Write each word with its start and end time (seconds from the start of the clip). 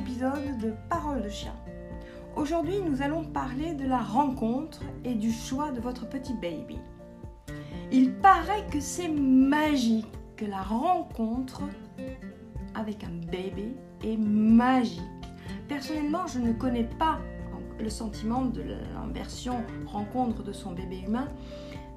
épisode 0.00 0.56
de 0.62 0.72
Parole 0.88 1.20
de 1.20 1.28
chien. 1.28 1.52
Aujourd'hui, 2.34 2.80
nous 2.80 3.02
allons 3.02 3.22
parler 3.22 3.74
de 3.74 3.86
la 3.86 3.98
rencontre 3.98 4.80
et 5.04 5.14
du 5.14 5.30
choix 5.30 5.72
de 5.72 5.80
votre 5.80 6.08
petit 6.08 6.32
baby. 6.32 6.78
Il 7.92 8.14
paraît 8.14 8.64
que 8.70 8.80
c'est 8.80 9.10
magique, 9.10 10.06
que 10.38 10.46
la 10.46 10.62
rencontre 10.62 11.60
avec 12.74 13.04
un 13.04 13.30
bébé 13.30 13.76
est 14.02 14.16
magique. 14.16 15.02
Personnellement, 15.68 16.26
je 16.26 16.38
ne 16.38 16.54
connais 16.54 16.88
pas 16.98 17.18
le 17.78 17.90
sentiment 17.90 18.46
de 18.46 18.62
l'inversion 18.62 19.56
rencontre 19.86 20.42
de 20.42 20.52
son 20.52 20.72
bébé 20.72 21.02
humain, 21.06 21.28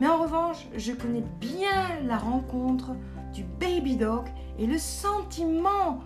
mais 0.01 0.07
en 0.07 0.17
revanche, 0.17 0.67
je 0.75 0.91
connais 0.91 1.23
bien 1.39 2.01
la 2.05 2.17
rencontre 2.17 2.97
du 3.33 3.45
baby 3.61 3.95
dog 3.95 4.25
et 4.59 4.67
le 4.67 4.77
sentiment 4.77 6.01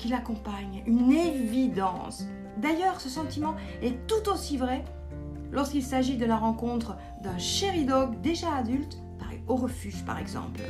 qui 0.00 0.08
l'accompagne, 0.08 0.82
une 0.86 1.12
évidence. 1.12 2.24
D'ailleurs, 2.56 3.00
ce 3.00 3.10
sentiment 3.10 3.54
est 3.82 4.06
tout 4.06 4.30
aussi 4.30 4.56
vrai 4.56 4.82
lorsqu'il 5.52 5.82
s'agit 5.82 6.16
de 6.16 6.24
la 6.24 6.36
rencontre 6.36 6.96
d'un 7.22 7.36
chéri 7.36 7.84
dog 7.84 8.18
déjà 8.22 8.54
adulte, 8.54 8.98
au 9.46 9.56
refuge 9.56 10.04
par 10.04 10.18
exemple. 10.18 10.60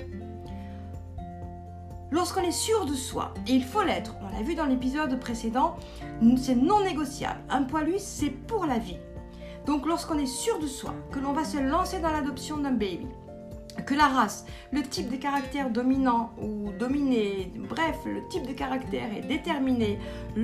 Lorsqu'on 2.11 2.43
est 2.43 2.51
sûr 2.51 2.87
de 2.87 2.95
soi, 2.95 3.33
et 3.47 3.53
il 3.53 3.63
faut 3.63 3.83
l'être, 3.83 4.17
on 4.21 4.37
l'a 4.37 4.43
vu 4.43 4.57
dans 4.57 4.67
l'épisode 4.67 5.21
précédent, 5.21 5.77
c'est 6.37 6.57
non 6.57 6.83
négociable. 6.83 7.41
Un 7.51 7.63
poilu, 7.63 7.95
c'est 7.99 8.31
pour 8.31 8.67
la 8.67 8.79
vie. 8.79 8.99
Donc 9.65 9.87
lorsqu'on 9.87 10.19
est 10.19 10.27
sûr 10.27 10.59
de 10.59 10.67
soi, 10.67 10.95
que 11.13 11.21
l'on 11.21 11.33
va 11.33 11.45
se 11.45 11.59
lancer 11.59 12.01
dans 12.01 12.11
l'adoption 12.11 12.57
d'un 12.57 12.73
baby, 12.73 13.07
que 13.87 13.95
la 13.95 14.09
race, 14.09 14.45
le 14.73 14.83
type 14.83 15.11
de 15.11 15.17
caractère 15.17 15.71
dominant 15.71 16.31
ou 16.41 16.71
dominé, 16.79 17.53
bref, 17.69 17.99
le 18.05 18.27
type 18.29 18.47
de 18.47 18.53
caractère 18.53 19.15
est 19.17 19.27
déterminé, 19.27 19.99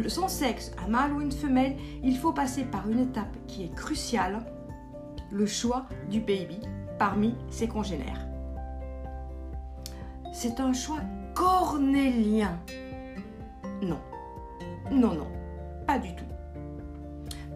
son 0.09 0.29
sexe, 0.29 0.73
un 0.85 0.89
mâle 0.89 1.13
ou 1.13 1.21
une 1.21 1.33
femelle, 1.33 1.77
il 2.03 2.17
faut 2.17 2.33
passer 2.33 2.65
par 2.65 2.89
une 2.89 3.01
étape 3.01 3.37
qui 3.47 3.65
est 3.65 3.75
cruciale, 3.75 4.41
le 5.31 5.47
choix 5.47 5.87
du 6.09 6.21
baby 6.21 6.61
parmi 6.99 7.35
ses 7.51 7.69
congénères. 7.69 8.27
C'est 10.33 10.61
un 10.61 10.73
choix 10.73 11.01
cornélien. 11.35 12.61
Non, 13.83 14.01
non, 14.91 15.15
non, 15.15 15.29
pas 15.87 15.99
du 15.99 16.15
tout. 16.15 16.25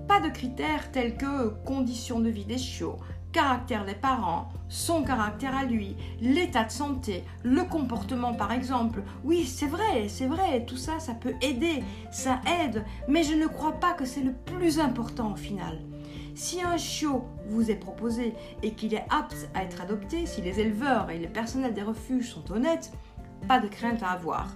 Pas 0.08 0.20
de 0.20 0.28
critères 0.28 0.90
tels 0.90 1.16
que 1.16 1.50
conditions 1.64 2.20
de 2.20 2.28
vie 2.28 2.44
des 2.44 2.58
chiots, 2.58 2.98
caractère 3.32 3.84
des 3.84 3.94
parents, 3.94 4.48
son 4.68 5.02
caractère 5.02 5.56
à 5.56 5.64
lui, 5.64 5.96
l'état 6.20 6.64
de 6.64 6.70
santé, 6.70 7.24
le 7.42 7.62
comportement 7.64 8.34
par 8.34 8.52
exemple. 8.52 9.02
Oui, 9.24 9.44
c'est 9.44 9.66
vrai, 9.66 10.08
c'est 10.08 10.26
vrai, 10.26 10.64
tout 10.66 10.76
ça, 10.76 10.98
ça 10.98 11.14
peut 11.14 11.34
aider, 11.40 11.82
ça 12.10 12.40
aide, 12.62 12.84
mais 13.08 13.22
je 13.22 13.34
ne 13.34 13.46
crois 13.46 13.78
pas 13.78 13.92
que 13.92 14.04
c'est 14.04 14.22
le 14.22 14.32
plus 14.32 14.80
important 14.80 15.32
au 15.32 15.36
final. 15.36 15.80
Si 16.34 16.62
un 16.62 16.76
chiot 16.76 17.24
vous 17.48 17.70
est 17.70 17.76
proposé 17.76 18.34
et 18.62 18.72
qu'il 18.72 18.94
est 18.94 19.06
apte 19.10 19.48
à 19.54 19.62
être 19.64 19.80
adopté, 19.80 20.26
si 20.26 20.40
les 20.40 20.60
éleveurs 20.60 21.10
et 21.10 21.18
le 21.18 21.28
personnel 21.28 21.74
des 21.74 21.82
refuges 21.82 22.30
sont 22.30 22.50
honnêtes, 22.52 22.92
pas 23.48 23.60
de 23.60 23.68
crainte 23.68 24.02
à 24.02 24.10
avoir 24.10 24.48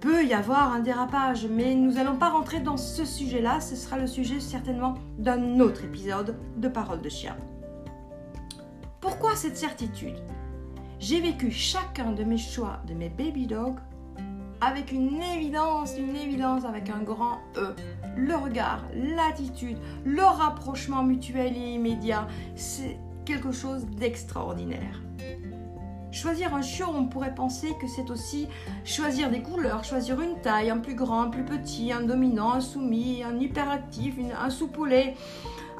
peut 0.00 0.24
y 0.24 0.32
avoir 0.32 0.72
un 0.72 0.80
dérapage, 0.80 1.46
mais 1.46 1.74
nous 1.74 1.92
n'allons 1.92 2.16
pas 2.16 2.30
rentrer 2.30 2.60
dans 2.60 2.76
ce 2.76 3.04
sujet-là, 3.04 3.60
ce 3.60 3.76
sera 3.76 3.98
le 3.98 4.06
sujet 4.06 4.40
certainement 4.40 4.94
d'un 5.18 5.60
autre 5.60 5.84
épisode 5.84 6.36
de 6.56 6.68
Parole 6.68 7.00
de 7.00 7.08
chien. 7.08 7.36
Pourquoi 9.00 9.34
cette 9.34 9.56
certitude? 9.56 10.18
J'ai 11.00 11.20
vécu 11.20 11.50
chacun 11.50 12.12
de 12.12 12.24
mes 12.24 12.38
choix 12.38 12.80
de 12.86 12.94
mes 12.94 13.08
baby 13.08 13.46
dogs 13.46 13.78
avec 14.60 14.90
une 14.90 15.22
évidence, 15.22 15.94
une 15.96 16.16
évidence 16.16 16.64
avec 16.64 16.90
un 16.90 17.02
grand 17.02 17.38
E. 17.56 17.74
Le 18.16 18.34
regard, 18.34 18.84
l'attitude, 18.94 19.78
le 20.04 20.24
rapprochement 20.24 21.04
mutuel 21.04 21.56
et 21.56 21.74
immédiat, 21.74 22.26
c'est 22.56 22.98
quelque 23.24 23.52
chose 23.52 23.86
d'extraordinaire. 23.86 25.00
Choisir 26.10 26.54
un 26.54 26.62
chiot, 26.62 26.86
on 26.88 27.04
pourrait 27.04 27.34
penser 27.34 27.74
que 27.80 27.86
c'est 27.86 28.10
aussi 28.10 28.48
choisir 28.84 29.30
des 29.30 29.42
couleurs, 29.42 29.84
choisir 29.84 30.20
une 30.20 30.40
taille, 30.40 30.70
un 30.70 30.78
plus 30.78 30.94
grand, 30.94 31.20
un 31.20 31.28
plus 31.28 31.44
petit, 31.44 31.92
un 31.92 32.00
dominant, 32.00 32.54
un 32.54 32.60
soumis, 32.60 33.22
un 33.22 33.38
hyperactif, 33.38 34.14
un 34.40 34.50
soupolé. 34.50 35.14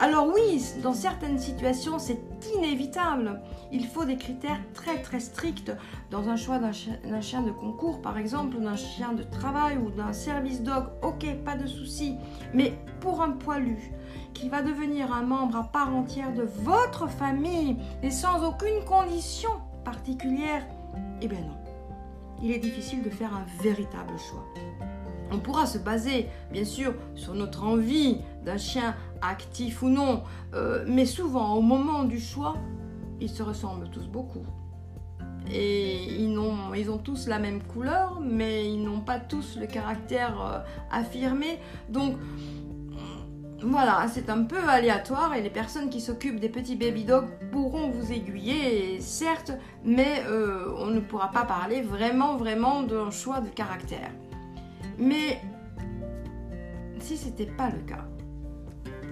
Alors 0.00 0.28
oui, 0.32 0.62
dans 0.82 0.92
certaines 0.92 1.38
situations, 1.38 1.98
c'est 1.98 2.20
inévitable. 2.54 3.40
Il 3.72 3.84
faut 3.86 4.04
des 4.04 4.16
critères 4.16 4.60
très 4.74 5.02
très 5.02 5.18
stricts 5.18 5.72
dans 6.10 6.28
un 6.28 6.36
choix 6.36 6.58
d'un 6.58 6.72
chien, 6.72 7.42
de 7.42 7.50
concours, 7.50 8.00
par 8.00 8.16
exemple, 8.16 8.58
d'un 8.58 8.76
chien 8.76 9.12
de 9.12 9.24
travail 9.24 9.76
ou 9.78 9.90
d'un 9.90 10.12
service 10.12 10.62
dog. 10.62 10.84
Ok, 11.02 11.26
pas 11.44 11.56
de 11.56 11.66
souci. 11.66 12.16
Mais 12.54 12.78
pour 13.00 13.22
un 13.22 13.30
poilu 13.30 13.92
qui 14.34 14.48
va 14.48 14.62
devenir 14.62 15.12
un 15.12 15.22
membre 15.22 15.56
à 15.56 15.64
part 15.64 15.92
entière 15.92 16.32
de 16.32 16.42
votre 16.42 17.08
famille 17.08 17.76
et 18.02 18.12
sans 18.12 18.46
aucune 18.46 18.84
condition, 18.84 19.50
particulière 19.90 20.66
Eh 21.22 21.28
bien 21.28 21.40
non. 21.40 21.56
Il 22.42 22.50
est 22.50 22.58
difficile 22.58 23.02
de 23.02 23.08
faire 23.08 23.32
un 23.34 23.46
véritable 23.62 24.16
choix. 24.18 24.44
On 25.32 25.38
pourra 25.38 25.64
se 25.64 25.78
baser, 25.78 26.28
bien 26.52 26.64
sûr, 26.64 26.94
sur 27.14 27.34
notre 27.34 27.64
envie 27.64 28.18
d'un 28.44 28.58
chien 28.58 28.94
actif 29.22 29.82
ou 29.82 29.88
non, 29.88 30.22
euh, 30.54 30.84
mais 30.86 31.06
souvent, 31.06 31.54
au 31.54 31.62
moment 31.62 32.04
du 32.04 32.20
choix, 32.20 32.54
ils 33.20 33.30
se 33.30 33.42
ressemblent 33.42 33.88
tous 33.88 34.08
beaucoup. 34.08 34.44
Et 35.50 36.22
ils 36.22 36.38
ont, 36.38 36.74
ils 36.74 36.90
ont 36.90 36.98
tous 36.98 37.26
la 37.26 37.38
même 37.38 37.62
couleur, 37.62 38.20
mais 38.20 38.70
ils 38.70 38.82
n'ont 38.84 39.00
pas 39.00 39.18
tous 39.18 39.56
le 39.58 39.66
caractère 39.66 40.34
euh, 40.42 40.58
affirmé. 40.90 41.58
Donc, 41.88 42.16
voilà, 43.62 44.06
c'est 44.08 44.30
un 44.30 44.44
peu 44.44 44.68
aléatoire 44.68 45.34
et 45.34 45.42
les 45.42 45.50
personnes 45.50 45.90
qui 45.90 46.00
s'occupent 46.00 46.38
des 46.38 46.48
petits 46.48 46.76
baby 46.76 47.04
dogs 47.04 47.28
pourront 47.50 47.90
vous 47.90 48.12
aiguiller, 48.12 49.00
certes, 49.00 49.52
mais 49.84 50.22
euh, 50.28 50.72
on 50.78 50.86
ne 50.86 51.00
pourra 51.00 51.32
pas 51.32 51.44
parler 51.44 51.82
vraiment, 51.82 52.36
vraiment 52.36 52.82
d'un 52.82 53.10
choix 53.10 53.40
de 53.40 53.48
caractère. 53.48 54.12
Mais 54.96 55.40
si 57.00 57.16
ce 57.16 57.26
n'était 57.26 57.46
pas 57.46 57.70
le 57.70 57.80
cas 57.80 58.04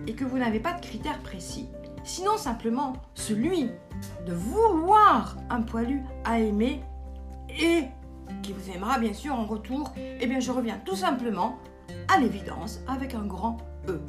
et 0.07 0.15
que 0.15 0.25
vous 0.25 0.39
n'avez 0.39 0.61
pas 0.61 0.75
de 0.75 0.81
critères 0.81 1.19
précis, 1.19 1.67
sinon 2.05 2.37
simplement 2.37 2.93
celui 3.15 3.71
de 4.27 4.33
vouloir 4.33 5.37
un 5.51 5.63
poilu 5.63 6.03
à 6.25 6.39
aimer 6.39 6.83
et 7.49 7.85
qui 8.43 8.53
vous 8.53 8.71
aimera 8.71 9.01
bien 9.01 9.13
sûr 9.13 9.35
en 9.35 9.45
retour, 9.45 9.93
eh 9.97 10.27
bien 10.27 10.39
je 10.39 10.53
reviens 10.53 10.81
tout 10.85 10.97
simplement 10.97 11.59
à 12.15 12.21
l'évidence 12.21 12.81
avec 12.87 13.15
un 13.15 13.27
grand 13.27 13.59
E. 13.89 14.01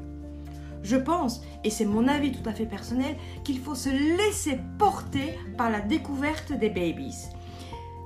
Je 0.88 0.96
pense, 0.96 1.42
et 1.66 1.70
c'est 1.70 1.84
mon 1.84 2.08
avis 2.08 2.32
tout 2.32 2.48
à 2.48 2.54
fait 2.54 2.66
personnel, 2.66 3.18
qu'il 3.44 3.60
faut 3.60 3.76
se 3.76 3.90
laisser 3.90 4.58
porter 4.80 5.38
par 5.58 5.70
la 5.70 5.82
découverte 5.82 6.54
des 6.54 6.70
babies. 6.70 7.28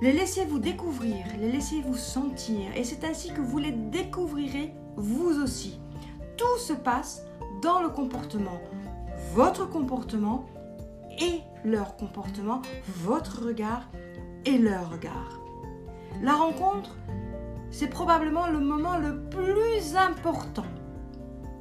Les 0.01 0.11
laisser 0.11 0.45
vous 0.45 0.57
découvrir, 0.57 1.23
les 1.39 1.51
laisser 1.51 1.79
vous 1.81 1.95
sentir, 1.95 2.75
et 2.75 2.83
c'est 2.83 3.03
ainsi 3.03 3.31
que 3.33 3.41
vous 3.41 3.59
les 3.59 3.71
découvrirez 3.71 4.73
vous 4.95 5.39
aussi. 5.43 5.79
Tout 6.37 6.57
se 6.57 6.73
passe 6.73 7.23
dans 7.61 7.83
le 7.83 7.89
comportement. 7.89 8.59
Votre 9.35 9.69
comportement 9.69 10.47
et 11.19 11.41
leur 11.63 11.95
comportement, 11.97 12.63
votre 12.87 13.45
regard 13.45 13.91
et 14.45 14.57
leur 14.57 14.89
regard. 14.89 15.39
La 16.23 16.33
rencontre, 16.33 16.97
c'est 17.69 17.89
probablement 17.89 18.47
le 18.47 18.59
moment 18.59 18.97
le 18.97 19.21
plus 19.29 19.95
important 19.95 20.65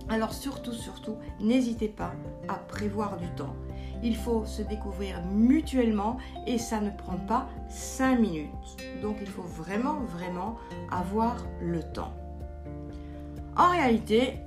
alors 0.08 0.32
surtout, 0.32 0.72
surtout, 0.72 1.16
n'hésitez 1.40 1.88
pas 1.88 2.12
à 2.48 2.54
prévoir 2.54 3.16
du 3.16 3.28
temps. 3.30 3.54
Il 4.02 4.16
faut 4.16 4.44
se 4.46 4.62
découvrir 4.62 5.22
mutuellement 5.24 6.16
et 6.46 6.58
ça 6.58 6.80
ne 6.80 6.90
prend 6.90 7.16
pas 7.16 7.48
5 7.68 8.18
minutes. 8.18 8.50
Donc 9.02 9.16
il 9.20 9.28
faut 9.28 9.42
vraiment, 9.42 10.00
vraiment 10.00 10.56
avoir 10.90 11.36
le 11.60 11.82
temps. 11.82 12.14
En 13.56 13.70
réalité, 13.70 14.40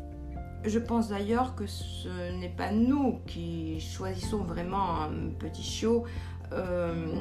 je 0.65 0.79
pense 0.79 1.09
d'ailleurs 1.09 1.55
que 1.55 1.67
ce 1.67 2.31
n'est 2.39 2.49
pas 2.49 2.71
nous 2.71 3.19
qui 3.27 3.79
choisissons 3.79 4.43
vraiment 4.43 5.01
un 5.01 5.29
petit 5.37 5.63
chiot. 5.63 6.03
Euh, 6.51 7.15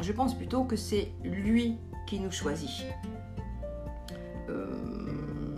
je 0.00 0.12
pense 0.12 0.34
plutôt 0.34 0.64
que 0.64 0.76
c'est 0.76 1.10
lui 1.22 1.76
qui 2.06 2.20
nous 2.20 2.30
choisit. 2.30 2.86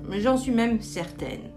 Mais 0.08 0.20
j'en 0.20 0.36
suis 0.36 0.52
même 0.52 0.80
certaine. 0.80 1.50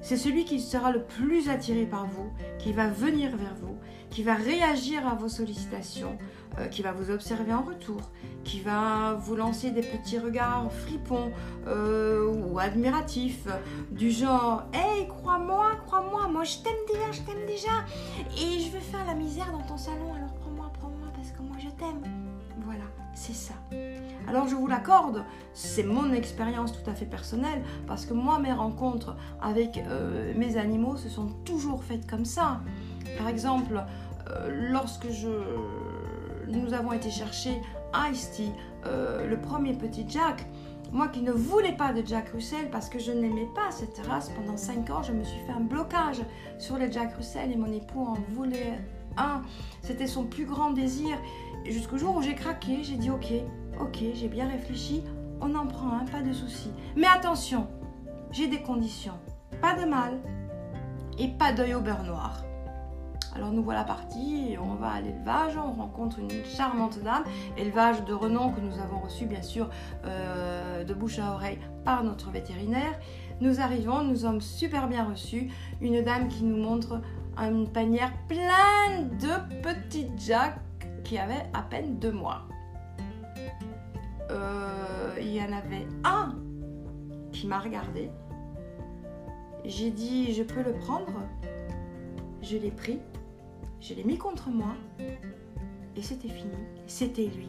C'est 0.00 0.16
celui 0.16 0.44
qui 0.44 0.60
sera 0.60 0.92
le 0.92 1.02
plus 1.02 1.48
attiré 1.48 1.84
par 1.84 2.06
vous, 2.06 2.30
qui 2.58 2.72
va 2.72 2.88
venir 2.88 3.36
vers 3.36 3.54
vous, 3.60 3.76
qui 4.10 4.22
va 4.22 4.34
réagir 4.34 5.06
à 5.06 5.14
vos 5.14 5.28
sollicitations, 5.28 6.16
euh, 6.58 6.66
qui 6.68 6.82
va 6.82 6.92
vous 6.92 7.10
observer 7.10 7.52
en 7.52 7.62
retour, 7.62 8.00
qui 8.44 8.60
va 8.60 9.14
vous 9.14 9.34
lancer 9.34 9.70
des 9.70 9.82
petits 9.82 10.18
regards 10.18 10.72
fripons 10.72 11.30
euh, 11.66 12.32
ou 12.32 12.58
admiratifs, 12.58 13.48
du 13.90 14.10
genre 14.10 14.62
Hey, 14.72 15.08
crois-moi, 15.08 15.72
crois-moi, 15.86 16.28
moi 16.28 16.44
je 16.44 16.58
t'aime 16.58 16.72
déjà, 16.86 17.12
je 17.12 17.20
t'aime 17.22 17.46
déjà, 17.46 17.84
et 18.36 18.60
je 18.60 18.70
veux 18.70 18.80
faire 18.80 19.04
la 19.04 19.14
misère 19.14 19.50
dans 19.52 19.62
ton 19.62 19.76
salon, 19.76 20.14
alors 20.14 20.32
prends-moi, 20.40 20.72
prends-moi, 20.78 21.08
parce 21.14 21.32
que 21.32 21.42
moi 21.42 21.56
je 21.58 21.68
t'aime. 21.70 22.27
Voilà, 22.64 22.84
c'est 23.14 23.34
ça. 23.34 23.54
Alors 24.26 24.46
je 24.46 24.54
vous 24.54 24.66
l'accorde, 24.66 25.24
c'est 25.54 25.82
mon 25.82 26.12
expérience 26.12 26.72
tout 26.72 26.90
à 26.90 26.94
fait 26.94 27.06
personnelle, 27.06 27.62
parce 27.86 28.04
que 28.04 28.14
moi, 28.14 28.38
mes 28.38 28.52
rencontres 28.52 29.16
avec 29.40 29.78
euh, 29.78 30.32
mes 30.36 30.56
animaux 30.56 30.96
se 30.96 31.08
sont 31.08 31.28
toujours 31.44 31.82
faites 31.82 32.08
comme 32.08 32.24
ça. 32.24 32.60
Par 33.16 33.28
exemple, 33.28 33.82
euh, 34.30 34.70
lorsque 34.70 35.06
nous 36.48 36.74
avons 36.74 36.92
été 36.92 37.10
chercher 37.10 37.60
Ice-T, 38.10 38.52
euh, 38.86 39.26
le 39.26 39.40
premier 39.40 39.72
petit 39.72 40.04
Jack, 40.08 40.46
moi 40.92 41.08
qui 41.08 41.22
ne 41.22 41.32
voulais 41.32 41.72
pas 41.72 41.92
de 41.92 42.06
Jack 42.06 42.30
Russell 42.30 42.70
parce 42.70 42.88
que 42.88 42.98
je 42.98 43.12
n'aimais 43.12 43.48
pas 43.54 43.70
cette 43.70 43.98
race, 44.06 44.30
pendant 44.30 44.56
5 44.56 44.90
ans, 44.90 45.02
je 45.02 45.12
me 45.12 45.22
suis 45.22 45.40
fait 45.40 45.52
un 45.52 45.60
blocage 45.60 46.20
sur 46.58 46.78
les 46.78 46.90
Jack 46.90 47.14
Russell 47.16 47.52
et 47.52 47.56
mon 47.56 47.72
époux 47.72 48.00
en 48.00 48.16
voulait 48.30 48.78
un. 49.16 49.42
C'était 49.82 50.06
son 50.06 50.24
plus 50.24 50.44
grand 50.44 50.70
désir. 50.70 51.18
Jusqu'au 51.68 51.98
jour 51.98 52.16
où 52.16 52.22
j'ai 52.22 52.34
craqué, 52.34 52.82
j'ai 52.82 52.96
dit 52.96 53.10
ok, 53.10 53.30
ok, 53.78 53.98
j'ai 54.14 54.28
bien 54.28 54.48
réfléchi, 54.48 55.02
on 55.40 55.54
en 55.54 55.66
prend 55.66 56.04
pas 56.10 56.22
de 56.22 56.32
souci. 56.32 56.70
Mais 56.96 57.06
attention, 57.06 57.66
j'ai 58.32 58.48
des 58.48 58.62
conditions. 58.62 59.18
Pas 59.60 59.74
de 59.74 59.84
mal 59.84 60.18
et 61.18 61.28
pas 61.28 61.52
d'œil 61.52 61.74
au 61.74 61.80
beurre 61.80 62.04
noir. 62.04 62.42
Alors 63.34 63.52
nous 63.52 63.62
voilà 63.62 63.84
partis, 63.84 64.56
on 64.58 64.74
va 64.76 64.92
à 64.92 65.00
l'élevage, 65.02 65.58
on 65.58 65.72
rencontre 65.72 66.18
une 66.18 66.44
charmante 66.44 66.98
dame, 67.02 67.24
élevage 67.58 68.02
de 68.04 68.14
renom 68.14 68.50
que 68.50 68.60
nous 68.60 68.78
avons 68.80 69.00
reçu 69.00 69.26
bien 69.26 69.42
sûr 69.42 69.68
euh, 70.06 70.84
de 70.84 70.94
bouche 70.94 71.18
à 71.18 71.32
oreille 71.32 71.58
par 71.84 72.02
notre 72.02 72.30
vétérinaire. 72.30 72.98
Nous 73.42 73.60
arrivons, 73.60 74.02
nous 74.02 74.16
sommes 74.16 74.40
super 74.40 74.88
bien 74.88 75.04
reçus, 75.04 75.50
une 75.82 76.02
dame 76.02 76.28
qui 76.28 76.44
nous 76.44 76.56
montre 76.56 77.02
une 77.36 77.68
panière 77.68 78.12
pleine 78.26 79.10
de 79.18 79.62
petits 79.62 80.08
jacks 80.16 80.58
qui 81.08 81.16
avaient 81.16 81.46
à 81.54 81.62
peine 81.62 81.98
deux 81.98 82.12
mois. 82.12 82.42
Euh, 84.30 85.16
il 85.18 85.28
y 85.28 85.40
en 85.40 85.50
avait 85.52 85.86
un 86.04 86.34
qui 87.32 87.46
m'a 87.46 87.60
regardé. 87.60 88.10
J'ai 89.64 89.90
dit, 89.90 90.34
je 90.34 90.42
peux 90.42 90.62
le 90.62 90.74
prendre? 90.74 91.14
Je 92.42 92.58
l'ai 92.58 92.70
pris, 92.70 93.00
je 93.80 93.94
l'ai 93.94 94.04
mis 94.04 94.18
contre 94.18 94.50
moi, 94.50 94.74
et 95.96 96.02
c'était 96.02 96.28
fini. 96.28 96.52
C'était 96.86 97.26
lui. 97.26 97.48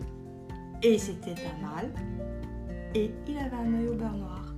Et 0.82 0.98
c'était 0.98 1.36
un 1.36 1.62
mâle, 1.62 1.94
et 2.96 3.12
il 3.28 3.38
avait 3.38 3.58
un 3.58 3.74
œil 3.74 3.90
au 3.90 3.96
beurre 3.96 4.16
noir. 4.16 4.54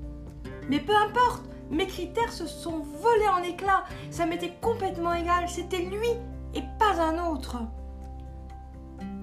Mais 0.69 0.79
peu 0.79 0.93
importe, 0.95 1.43
mes 1.71 1.87
critères 1.87 2.31
se 2.31 2.45
sont 2.45 2.79
volés 2.79 3.29
en 3.35 3.41
éclats. 3.41 3.83
Ça 4.11 4.27
m'était 4.27 4.53
complètement 4.61 5.13
égal. 5.13 5.49
C'était 5.49 5.85
lui 5.85 6.09
et 6.53 6.61
pas 6.77 7.01
un 7.01 7.31
autre. 7.31 7.63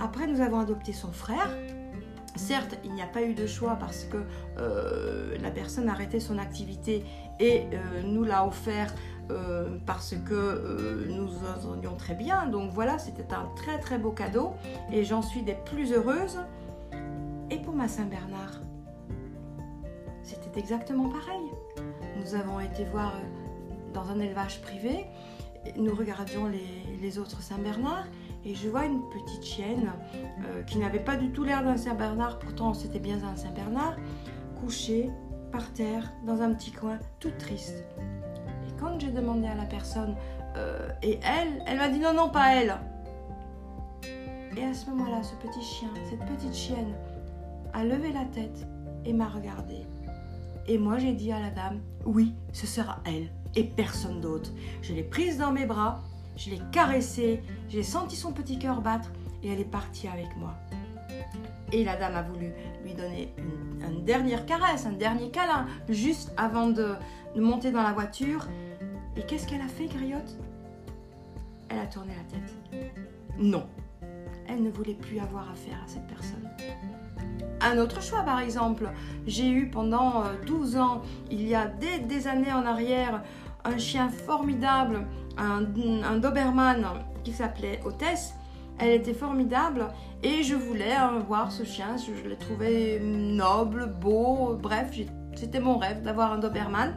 Après, 0.00 0.26
nous 0.26 0.40
avons 0.40 0.60
adopté 0.60 0.92
son 0.92 1.12
frère. 1.12 1.48
Certes, 2.36 2.78
il 2.84 2.92
n'y 2.92 3.02
a 3.02 3.06
pas 3.06 3.22
eu 3.22 3.34
de 3.34 3.46
choix 3.46 3.76
parce 3.76 4.04
que 4.04 4.18
euh, 4.58 5.36
la 5.40 5.50
personne 5.50 5.88
a 5.88 5.92
arrêté 5.92 6.20
son 6.20 6.38
activité 6.38 7.04
et 7.40 7.64
euh, 7.72 8.02
nous 8.04 8.22
l'a 8.22 8.46
offert 8.46 8.94
euh, 9.30 9.78
parce 9.86 10.14
que 10.14 11.08
nous 11.08 11.30
entendions 11.56 11.96
très 11.96 12.14
bien. 12.14 12.46
Donc 12.46 12.70
voilà, 12.72 12.98
c'était 12.98 13.34
un 13.34 13.48
très 13.56 13.78
très 13.80 13.98
beau 13.98 14.12
cadeau 14.12 14.52
et 14.92 15.04
j'en 15.04 15.20
suis 15.20 15.42
des 15.42 15.56
plus 15.64 15.92
heureuses. 15.92 16.38
Et 17.50 17.58
pour 17.58 17.74
ma 17.74 17.88
Saint-Bernard, 17.88 18.60
c'était 20.22 20.60
exactement 20.60 21.08
pareil. 21.08 21.50
Nous 22.20 22.34
avons 22.36 22.60
été 22.60 22.84
voir 22.84 23.14
dans 23.94 24.10
un 24.10 24.20
élevage 24.20 24.60
privé, 24.60 25.06
nous 25.76 25.94
regardions 25.94 26.46
les, 26.46 26.98
les 27.00 27.18
autres 27.18 27.42
Saint-Bernard 27.42 28.06
et 28.44 28.54
je 28.54 28.68
vois 28.68 28.84
une 28.84 29.02
petite 29.10 29.44
chienne 29.44 29.92
euh, 30.14 30.62
qui 30.62 30.78
n'avait 30.78 31.00
pas 31.00 31.16
du 31.16 31.30
tout 31.30 31.44
l'air 31.44 31.62
d'un 31.62 31.76
Saint-Bernard, 31.76 32.38
pourtant 32.38 32.74
c'était 32.74 32.98
bien 32.98 33.18
un 33.24 33.36
Saint-Bernard, 33.36 33.96
couchée 34.60 35.10
par 35.52 35.72
terre 35.72 36.12
dans 36.26 36.40
un 36.42 36.52
petit 36.54 36.72
coin, 36.72 36.98
toute 37.20 37.38
triste. 37.38 37.84
Et 37.98 38.80
quand 38.80 38.98
j'ai 39.00 39.10
demandé 39.10 39.46
à 39.46 39.54
la 39.54 39.64
personne, 39.64 40.14
euh, 40.56 40.88
et 41.02 41.18
elle, 41.22 41.62
elle 41.66 41.78
m'a 41.78 41.88
dit 41.88 41.98
non, 41.98 42.14
non, 42.14 42.28
pas 42.28 42.54
elle. 42.54 42.76
Et 44.56 44.64
à 44.64 44.74
ce 44.74 44.90
moment-là, 44.90 45.22
ce 45.22 45.34
petit 45.36 45.62
chien, 45.62 45.88
cette 46.08 46.24
petite 46.26 46.54
chienne, 46.54 46.94
a 47.72 47.84
levé 47.84 48.12
la 48.12 48.24
tête 48.24 48.66
et 49.04 49.12
m'a 49.12 49.28
regardé. 49.28 49.86
Et 50.66 50.78
moi, 50.78 50.98
j'ai 50.98 51.12
dit 51.12 51.32
à 51.32 51.40
la 51.40 51.50
dame, 51.50 51.80
oui, 52.04 52.34
ce 52.52 52.66
sera 52.66 53.00
elle 53.04 53.30
et 53.56 53.64
personne 53.64 54.20
d'autre. 54.20 54.50
Je 54.82 54.92
l'ai 54.92 55.02
prise 55.02 55.38
dans 55.38 55.52
mes 55.52 55.64
bras 55.64 56.00
je 56.38 56.50
l'ai 56.50 56.60
caressée, 56.72 57.42
j'ai 57.68 57.82
senti 57.82 58.16
son 58.16 58.32
petit 58.32 58.58
cœur 58.58 58.80
battre 58.80 59.10
et 59.42 59.50
elle 59.50 59.60
est 59.60 59.64
partie 59.64 60.08
avec 60.08 60.34
moi. 60.36 60.54
Et 61.72 61.84
la 61.84 61.96
dame 61.96 62.14
a 62.14 62.22
voulu 62.22 62.52
lui 62.82 62.94
donner 62.94 63.34
une, 63.82 64.04
dernière 64.04 64.46
caresse, 64.46 64.86
un 64.86 64.92
dernier 64.92 65.30
câlin, 65.30 65.66
juste 65.88 66.32
avant 66.36 66.70
de, 66.70 66.94
monter 67.36 67.72
dans 67.72 67.82
la 67.82 67.92
voiture. 67.92 68.46
Et 69.16 69.22
qu'est-ce 69.22 69.46
qu'elle 69.46 69.60
a 69.60 69.68
fait, 69.68 69.86
Griotte? 69.86 70.38
Elle 71.68 71.80
a 71.80 71.86
tourné 71.86 72.14
la 72.14 72.38
tête. 72.38 72.94
Non, 73.36 73.66
elle 74.48 74.62
ne 74.62 74.70
voulait 74.70 74.94
plus 74.94 75.18
avoir 75.18 75.50
affaire 75.50 75.78
à 75.84 75.88
cette 75.88 76.06
personne. 76.06 76.48
Un 77.60 77.78
autre 77.78 78.00
choix, 78.00 78.22
par 78.22 78.38
exemple, 78.38 78.88
j'ai 79.26 79.48
eu 79.48 79.68
pendant 79.68 80.22
12 80.46 80.76
euh, 80.76 80.80
ans, 80.80 81.02
il 81.30 81.46
y 81.46 81.54
a 81.54 81.66
des, 81.66 81.98
des 81.98 82.28
années 82.28 82.52
en 82.52 82.64
arrière, 82.64 83.22
un 83.68 83.78
chien 83.78 84.08
formidable 84.08 85.06
un, 85.38 86.16
Doberman 86.16 86.84
qui 87.24 87.32
s'appelait 87.32 87.80
Hôtesse. 87.84 88.34
Elle 88.78 88.90
était 88.90 89.14
formidable 89.14 89.88
et 90.22 90.42
je 90.42 90.54
voulais 90.54 90.92
hein, 90.92 91.24
voir 91.26 91.50
ce 91.50 91.64
chien. 91.64 91.96
Je, 91.96 92.28
l'ai 92.28 92.36
trouvé 92.36 93.00
noble, 93.00 93.86
beau, 94.00 94.56
bref, 94.60 94.92
c'était 95.34 95.60
mon 95.60 95.78
rêve 95.78 96.02
d'avoir 96.02 96.32
un 96.32 96.38
Doberman. 96.38 96.94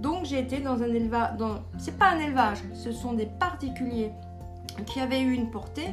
Donc 0.00 0.24
j'ai 0.24 0.38
été 0.38 0.58
dans 0.58 0.82
un 0.82 0.92
élevage. 0.92 1.36
C'est 1.78 1.98
pas 1.98 2.10
un 2.10 2.18
élevage, 2.18 2.58
ce 2.72 2.92
sont 2.92 3.14
des 3.14 3.26
particuliers 3.26 4.12
qui 4.86 5.00
avaient 5.00 5.20
eu 5.20 5.32
une 5.32 5.50
portée. 5.50 5.88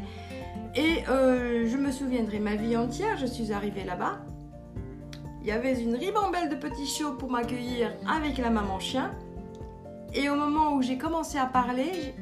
Et 0.75 1.03
euh, 1.09 1.67
je 1.67 1.77
me 1.77 1.91
souviendrai 1.91 2.39
ma 2.39 2.55
vie 2.55 2.77
entière, 2.77 3.17
je 3.17 3.25
suis 3.25 3.51
arrivée 3.51 3.83
là-bas. 3.83 4.19
Il 5.41 5.47
y 5.47 5.51
avait 5.51 5.81
une 5.81 5.95
ribambelle 5.95 6.49
de 6.49 6.55
petits 6.55 6.85
chiots 6.85 7.13
pour 7.13 7.31
m'accueillir 7.31 7.91
avec 8.07 8.37
la 8.37 8.51
maman 8.51 8.79
chien. 8.79 9.11
Et 10.13 10.29
au 10.29 10.35
moment 10.35 10.73
où 10.75 10.81
j'ai 10.81 10.97
commencé 10.97 11.37
à 11.37 11.45
parler, 11.45 12.13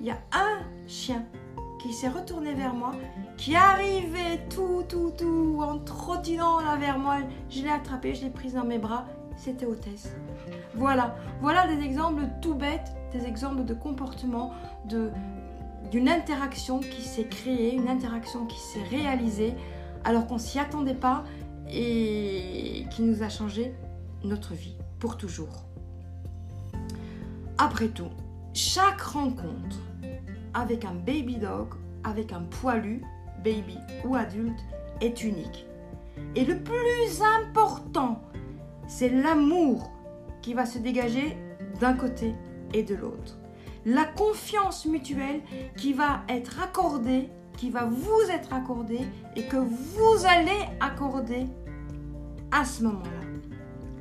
il 0.00 0.06
y 0.06 0.10
a 0.10 0.18
un 0.32 0.60
chien 0.86 1.24
qui 1.80 1.92
s'est 1.92 2.08
retourné 2.08 2.54
vers 2.54 2.74
moi, 2.74 2.92
qui 3.36 3.54
arrivait 3.56 4.40
tout, 4.48 4.84
tout, 4.88 5.12
tout, 5.16 5.60
en 5.62 5.78
trottinant 5.78 6.60
là 6.60 6.76
vers 6.76 6.98
moi. 6.98 7.16
Je 7.50 7.62
l'ai 7.62 7.70
attrapé, 7.70 8.14
je 8.14 8.24
l'ai 8.24 8.30
prise 8.30 8.54
dans 8.54 8.64
mes 8.64 8.78
bras. 8.78 9.06
C'était 9.36 9.66
hôtesse. 9.66 10.14
Voilà, 10.74 11.16
voilà 11.40 11.66
des 11.66 11.84
exemples 11.84 12.22
tout 12.40 12.54
bêtes, 12.54 12.92
des 13.12 13.26
exemples 13.26 13.64
de 13.64 13.74
comportement, 13.74 14.52
d'une 15.90 16.08
interaction 16.08 16.80
qui 16.80 17.02
s'est 17.02 17.26
créée, 17.26 17.74
une 17.74 17.88
interaction 17.88 18.46
qui 18.46 18.58
s'est 18.58 18.82
réalisée 18.90 19.54
alors 20.04 20.26
qu'on 20.26 20.38
s'y 20.38 20.58
attendait 20.58 20.94
pas 20.94 21.24
et 21.68 22.86
qui 22.90 23.02
nous 23.02 23.22
a 23.22 23.28
changé 23.28 23.74
notre 24.22 24.54
vie 24.54 24.76
pour 24.98 25.16
toujours. 25.16 25.63
Après 27.58 27.88
tout, 27.88 28.10
chaque 28.52 29.00
rencontre 29.00 29.78
avec 30.54 30.84
un 30.84 30.94
baby 30.94 31.36
dog, 31.36 31.68
avec 32.02 32.32
un 32.32 32.42
poilu, 32.42 33.02
baby 33.44 33.78
ou 34.04 34.16
adulte, 34.16 34.58
est 35.00 35.22
unique. 35.22 35.66
Et 36.34 36.44
le 36.44 36.58
plus 36.58 37.22
important, 37.38 38.20
c'est 38.88 39.08
l'amour 39.08 39.90
qui 40.42 40.52
va 40.54 40.66
se 40.66 40.78
dégager 40.78 41.36
d'un 41.80 41.94
côté 41.94 42.34
et 42.72 42.82
de 42.82 42.94
l'autre. 42.94 43.38
La 43.86 44.04
confiance 44.04 44.86
mutuelle 44.86 45.40
qui 45.76 45.92
va 45.92 46.22
être 46.28 46.60
accordée, 46.60 47.28
qui 47.56 47.70
va 47.70 47.84
vous 47.84 48.30
être 48.30 48.52
accordée 48.52 49.06
et 49.36 49.44
que 49.44 49.56
vous 49.56 50.26
allez 50.26 50.68
accorder 50.80 51.46
à 52.50 52.64
ce 52.64 52.82
moment-là. 52.84 53.10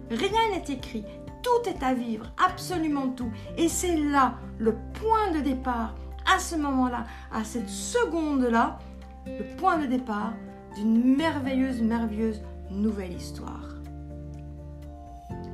Rien 0.09 0.49
n'est 0.51 0.73
écrit, 0.73 1.03
tout 1.43 1.69
est 1.69 1.83
à 1.83 1.93
vivre, 1.93 2.31
absolument 2.43 3.09
tout. 3.09 3.31
Et 3.57 3.67
c'est 3.67 3.97
là 3.97 4.35
le 4.57 4.75
point 4.93 5.31
de 5.31 5.41
départ, 5.41 5.93
à 6.33 6.39
ce 6.39 6.55
moment-là, 6.55 7.05
à 7.31 7.43
cette 7.43 7.69
seconde-là, 7.69 8.79
le 9.27 9.55
point 9.57 9.77
de 9.77 9.85
départ 9.85 10.33
d'une 10.75 11.15
merveilleuse, 11.15 11.81
merveilleuse 11.81 12.41
nouvelle 12.71 13.13
histoire. 13.13 13.69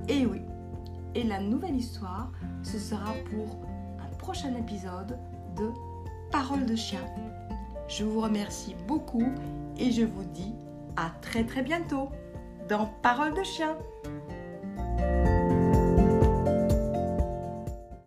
Et 0.08 0.26
oui, 0.26 0.42
et 1.16 1.24
la 1.24 1.40
nouvelle 1.40 1.76
histoire, 1.76 2.32
ce 2.64 2.80
sera 2.80 3.14
pour 3.30 3.60
un 4.00 4.16
prochain 4.18 4.56
épisode 4.56 5.18
de 5.56 5.70
Parole 6.32 6.66
de 6.66 6.76
chien. 6.76 7.02
Je 7.88 8.04
vous 8.04 8.22
remercie 8.22 8.76
beaucoup 8.88 9.26
et 9.78 9.92
je 9.92 10.04
vous 10.04 10.24
dis 10.26 10.54
à 10.96 11.10
très 11.22 11.44
très 11.44 11.64
bientôt 11.64 12.10
dans 12.68 12.86
Parole 13.02 13.34
de 13.34 13.44
chien. 13.44 13.76